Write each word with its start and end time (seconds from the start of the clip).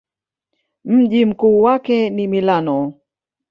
Mji 0.85 1.25
mkuu 1.25 1.61
wake 1.61 2.09
ni 2.09 2.27
Milano. 2.27 2.93